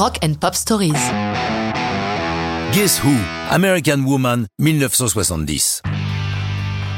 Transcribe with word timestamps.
Rock 0.00 0.16
and 0.24 0.32
Pop 0.40 0.54
Stories. 0.54 0.94
Guess 2.72 3.04
Who, 3.04 3.14
American 3.50 4.06
Woman, 4.06 4.46
1970. 4.58 5.82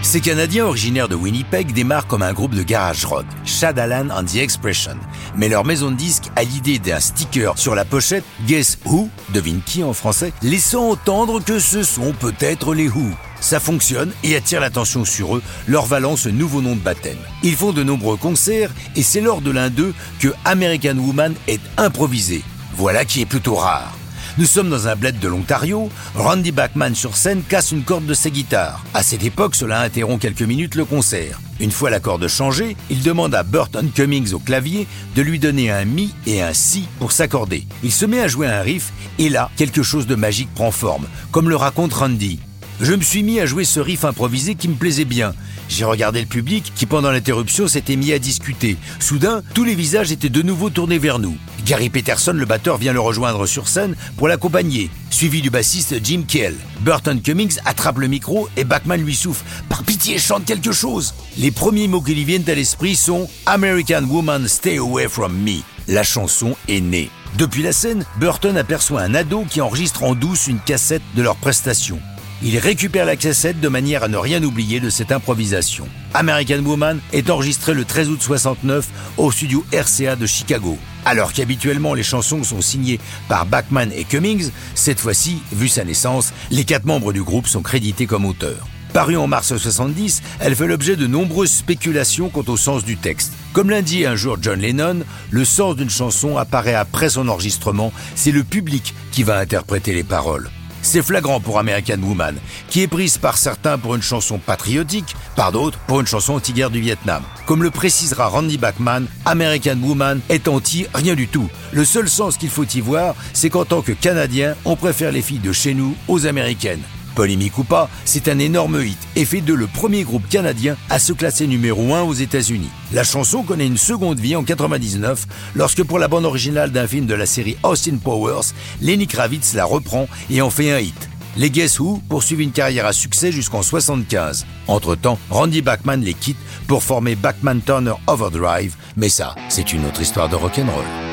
Ces 0.02 0.20
Canadiens 0.20 0.66
originaires 0.66 1.08
de 1.08 1.16
Winnipeg 1.16 1.72
démarrent 1.72 2.06
comme 2.06 2.22
un 2.22 2.32
groupe 2.32 2.54
de 2.54 2.62
garage 2.62 3.04
rock, 3.04 3.26
Shadalan 3.44 4.10
and 4.10 4.26
the 4.26 4.36
Expression. 4.36 4.94
Mais 5.36 5.48
leur 5.48 5.64
maison 5.64 5.90
de 5.90 5.96
disques 5.96 6.30
a 6.36 6.44
l'idée 6.44 6.78
d'un 6.78 7.00
sticker 7.00 7.58
sur 7.58 7.74
la 7.74 7.84
pochette 7.84 8.22
Guess 8.46 8.78
Who, 8.84 9.08
devine 9.34 9.62
qui 9.66 9.82
en 9.82 9.94
français, 9.94 10.32
laissant 10.40 10.90
entendre 10.90 11.42
que 11.42 11.58
ce 11.58 11.82
sont 11.82 12.12
peut-être 12.12 12.72
les 12.72 12.88
Who. 12.88 13.10
Ça 13.40 13.58
fonctionne 13.58 14.12
et 14.22 14.36
attire 14.36 14.60
l'attention 14.60 15.04
sur 15.04 15.38
eux, 15.38 15.42
leur 15.66 15.86
valant 15.86 16.14
ce 16.14 16.28
nouveau 16.28 16.62
nom 16.62 16.76
de 16.76 16.80
baptême. 16.80 17.18
Ils 17.42 17.56
font 17.56 17.72
de 17.72 17.82
nombreux 17.82 18.16
concerts 18.16 18.70
et 18.94 19.02
c'est 19.02 19.20
lors 19.20 19.40
de 19.40 19.50
l'un 19.50 19.70
d'eux 19.70 19.92
que 20.20 20.28
American 20.44 20.98
Woman 20.98 21.34
est 21.48 21.60
improvisé. 21.78 22.44
Voilà 22.74 23.04
qui 23.04 23.20
est 23.20 23.26
plutôt 23.26 23.54
rare. 23.54 23.96
Nous 24.38 24.46
sommes 24.46 24.70
dans 24.70 24.88
un 24.88 24.96
bled 24.96 25.18
de 25.18 25.28
l'Ontario. 25.28 25.90
Randy 26.14 26.52
Bachman 26.52 26.94
sur 26.94 27.16
scène 27.16 27.42
casse 27.46 27.70
une 27.70 27.82
corde 27.82 28.06
de 28.06 28.14
sa 28.14 28.30
guitare. 28.30 28.82
À 28.94 29.02
cette 29.02 29.24
époque, 29.24 29.54
cela 29.54 29.82
interrompt 29.82 30.22
quelques 30.22 30.42
minutes 30.42 30.74
le 30.74 30.86
concert. 30.86 31.38
Une 31.60 31.70
fois 31.70 31.90
la 31.90 32.00
corde 32.00 32.26
changée, 32.28 32.76
il 32.88 33.02
demande 33.02 33.34
à 33.34 33.42
Burton 33.42 33.90
Cummings 33.94 34.32
au 34.32 34.38
clavier 34.38 34.86
de 35.14 35.22
lui 35.22 35.38
donner 35.38 35.70
un 35.70 35.84
mi 35.84 36.14
et 36.26 36.40
un 36.40 36.54
si 36.54 36.88
pour 36.98 37.12
s'accorder. 37.12 37.66
Il 37.82 37.92
se 37.92 38.06
met 38.06 38.20
à 38.20 38.28
jouer 38.28 38.46
un 38.46 38.62
riff 38.62 38.90
et 39.18 39.28
là, 39.28 39.50
quelque 39.56 39.82
chose 39.82 40.06
de 40.06 40.14
magique 40.14 40.52
prend 40.54 40.70
forme, 40.70 41.06
comme 41.30 41.50
le 41.50 41.56
raconte 41.56 41.92
Randy. 41.92 42.40
Je 42.82 42.94
me 42.94 43.02
suis 43.02 43.22
mis 43.22 43.38
à 43.38 43.46
jouer 43.46 43.64
ce 43.64 43.78
riff 43.78 44.04
improvisé 44.04 44.56
qui 44.56 44.66
me 44.66 44.74
plaisait 44.74 45.04
bien. 45.04 45.36
J'ai 45.68 45.84
regardé 45.84 46.20
le 46.20 46.26
public 46.26 46.72
qui, 46.74 46.84
pendant 46.84 47.12
l'interruption, 47.12 47.68
s'était 47.68 47.94
mis 47.94 48.12
à 48.12 48.18
discuter. 48.18 48.76
Soudain, 48.98 49.44
tous 49.54 49.62
les 49.62 49.76
visages 49.76 50.10
étaient 50.10 50.28
de 50.28 50.42
nouveau 50.42 50.68
tournés 50.68 50.98
vers 50.98 51.20
nous. 51.20 51.36
Gary 51.64 51.90
Peterson, 51.90 52.32
le 52.32 52.44
batteur, 52.44 52.78
vient 52.78 52.92
le 52.92 52.98
rejoindre 52.98 53.46
sur 53.46 53.68
scène 53.68 53.94
pour 54.16 54.26
l'accompagner, 54.26 54.90
suivi 55.10 55.42
du 55.42 55.48
bassiste 55.48 55.94
Jim 56.02 56.24
Kell. 56.26 56.56
Burton 56.80 57.22
Cummings 57.22 57.60
attrape 57.64 57.98
le 57.98 58.08
micro 58.08 58.48
et 58.56 58.64
Bachman 58.64 59.00
lui 59.00 59.14
souffle 59.14 59.44
Par 59.68 59.84
pitié, 59.84 60.18
chante 60.18 60.44
quelque 60.44 60.72
chose 60.72 61.14
Les 61.38 61.52
premiers 61.52 61.86
mots 61.86 62.02
qui 62.02 62.16
lui 62.16 62.24
viennent 62.24 62.50
à 62.50 62.54
l'esprit 62.54 62.96
sont 62.96 63.28
American 63.46 64.02
Woman 64.10 64.48
Stay 64.48 64.78
Away 64.78 65.06
From 65.08 65.32
Me. 65.32 65.60
La 65.86 66.02
chanson 66.02 66.56
est 66.66 66.80
née. 66.80 67.10
Depuis 67.38 67.62
la 67.62 67.72
scène, 67.72 68.04
Burton 68.18 68.56
aperçoit 68.56 69.02
un 69.02 69.14
ado 69.14 69.44
qui 69.48 69.60
enregistre 69.60 70.02
en 70.02 70.16
douce 70.16 70.48
une 70.48 70.58
cassette 70.58 71.02
de 71.14 71.22
leur 71.22 71.36
prestation. 71.36 72.00
Il 72.44 72.58
récupère 72.58 73.06
la 73.06 73.14
cassette 73.14 73.60
de 73.60 73.68
manière 73.68 74.02
à 74.02 74.08
ne 74.08 74.16
rien 74.16 74.42
oublier 74.42 74.80
de 74.80 74.90
cette 74.90 75.12
improvisation. 75.12 75.86
American 76.12 76.58
Woman 76.64 76.98
est 77.12 77.30
enregistré 77.30 77.72
le 77.72 77.84
13 77.84 78.08
août 78.08 78.20
69 78.20 78.88
au 79.16 79.30
studio 79.30 79.64
RCA 79.72 80.16
de 80.16 80.26
Chicago. 80.26 80.76
Alors 81.04 81.32
qu'habituellement 81.32 81.94
les 81.94 82.02
chansons 82.02 82.42
sont 82.42 82.60
signées 82.60 82.98
par 83.28 83.46
Bachman 83.46 83.92
et 83.94 84.02
Cummings, 84.02 84.50
cette 84.74 84.98
fois-ci, 84.98 85.40
vu 85.52 85.68
sa 85.68 85.84
naissance, 85.84 86.32
les 86.50 86.64
quatre 86.64 86.84
membres 86.84 87.12
du 87.12 87.22
groupe 87.22 87.46
sont 87.46 87.62
crédités 87.62 88.06
comme 88.06 88.24
auteurs. 88.24 88.66
Parue 88.92 89.16
en 89.16 89.28
mars 89.28 89.56
70, 89.56 90.20
elle 90.40 90.56
fait 90.56 90.66
l'objet 90.66 90.96
de 90.96 91.06
nombreuses 91.06 91.52
spéculations 91.52 92.28
quant 92.28 92.44
au 92.48 92.56
sens 92.56 92.84
du 92.84 92.96
texte. 92.96 93.34
Comme 93.52 93.70
l'indique 93.70 94.04
un 94.04 94.16
jour 94.16 94.36
John 94.40 94.60
Lennon, 94.60 95.04
le 95.30 95.44
sens 95.44 95.76
d'une 95.76 95.90
chanson 95.90 96.36
apparaît 96.36 96.74
après 96.74 97.08
son 97.08 97.28
enregistrement, 97.28 97.92
c'est 98.16 98.32
le 98.32 98.42
public 98.42 98.94
qui 99.12 99.22
va 99.22 99.38
interpréter 99.38 99.94
les 99.94 100.04
paroles. 100.04 100.50
C'est 100.82 101.02
flagrant 101.02 101.40
pour 101.40 101.58
American 101.58 102.00
Woman, 102.02 102.36
qui 102.68 102.82
est 102.82 102.88
prise 102.88 103.16
par 103.16 103.38
certains 103.38 103.78
pour 103.78 103.94
une 103.94 104.02
chanson 104.02 104.38
patriotique, 104.38 105.14
par 105.36 105.52
d'autres 105.52 105.78
pour 105.86 106.00
une 106.00 106.06
chanson 106.06 106.34
anti-guerre 106.34 106.70
du 106.70 106.80
Vietnam. 106.80 107.22
Comme 107.46 107.62
le 107.62 107.70
précisera 107.70 108.26
Randy 108.26 108.58
Bachman, 108.58 109.06
American 109.24 109.78
Woman 109.80 110.20
est 110.28 110.48
anti 110.48 110.86
rien 110.92 111.14
du 111.14 111.28
tout. 111.28 111.48
Le 111.72 111.84
seul 111.84 112.08
sens 112.08 112.36
qu'il 112.36 112.50
faut 112.50 112.64
y 112.64 112.80
voir, 112.80 113.14
c'est 113.32 113.48
qu'en 113.48 113.64
tant 113.64 113.82
que 113.82 113.92
Canadien, 113.92 114.56
on 114.64 114.76
préfère 114.76 115.12
les 115.12 115.22
filles 115.22 115.38
de 115.38 115.52
chez 115.52 115.72
nous 115.72 115.94
aux 116.08 116.26
Américaines. 116.26 116.82
Polémique 117.14 117.58
ou 117.58 117.64
pas, 117.64 117.88
c'est 118.04 118.28
un 118.28 118.38
énorme 118.38 118.82
hit 118.82 118.98
et 119.16 119.24
fait 119.24 119.40
de 119.40 119.54
le 119.54 119.66
premier 119.66 120.02
groupe 120.02 120.28
canadien 120.28 120.76
à 120.90 120.98
se 120.98 121.12
classer 121.12 121.46
numéro 121.46 121.94
1 121.94 122.02
aux 122.02 122.14
États-Unis. 122.14 122.70
La 122.92 123.04
chanson 123.04 123.42
connaît 123.42 123.66
une 123.66 123.76
seconde 123.76 124.20
vie 124.20 124.36
en 124.36 124.44
99 124.44 125.26
lorsque 125.54 125.82
pour 125.82 125.98
la 125.98 126.08
bande 126.08 126.24
originale 126.24 126.70
d'un 126.72 126.86
film 126.86 127.06
de 127.06 127.14
la 127.14 127.26
série 127.26 127.56
Austin 127.62 127.96
Powers, 127.96 128.52
Lenny 128.80 129.06
Kravitz 129.06 129.54
la 129.54 129.64
reprend 129.64 130.08
et 130.30 130.42
en 130.42 130.50
fait 130.50 130.72
un 130.72 130.80
hit. 130.80 131.08
Les 131.36 131.50
Guess 131.50 131.80
Who 131.80 132.02
poursuivent 132.08 132.42
une 132.42 132.52
carrière 132.52 132.86
à 132.86 132.92
succès 132.92 133.32
jusqu'en 133.32 133.62
75. 133.62 134.44
Entre-temps, 134.66 135.18
Randy 135.30 135.62
Bachman 135.62 136.02
les 136.02 136.14
quitte 136.14 136.36
pour 136.66 136.82
former 136.82 137.14
Bachman 137.14 137.60
Turner 137.64 137.94
Overdrive, 138.06 138.76
mais 138.96 139.08
ça, 139.08 139.34
c'est 139.48 139.72
une 139.72 139.86
autre 139.86 140.02
histoire 140.02 140.28
de 140.28 140.36
rock'n'roll. 140.36 141.11